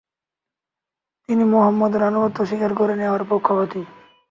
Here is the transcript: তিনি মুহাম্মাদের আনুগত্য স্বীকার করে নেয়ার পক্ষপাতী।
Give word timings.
তিনি 1.29 1.43
মুহাম্মাদের 1.43 2.01
আনুগত্য 2.03 2.37
স্বীকার 2.45 2.71
করে 2.75 2.93
নেয়ার 2.95 3.23
পক্ষপাতী। 3.29 3.81